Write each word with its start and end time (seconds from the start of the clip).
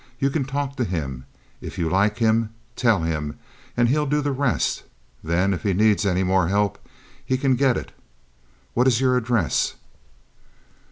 You 0.17 0.31
can 0.31 0.45
talk 0.45 0.77
to 0.77 0.83
him. 0.83 1.25
If 1.61 1.77
you 1.77 1.87
like 1.87 2.17
him, 2.17 2.49
tell 2.75 3.03
him, 3.03 3.37
and 3.77 3.87
he'll 3.87 4.07
do 4.07 4.21
the 4.23 4.31
rest. 4.31 4.81
Then, 5.23 5.53
if 5.53 5.61
he 5.61 5.73
needs 5.73 6.07
any 6.07 6.23
more 6.23 6.47
help, 6.47 6.79
he 7.23 7.37
can 7.37 7.53
get 7.55 7.77
it. 7.77 7.91
What 8.73 8.87
is 8.87 8.99
your 8.99 9.15
address?" 9.15 9.75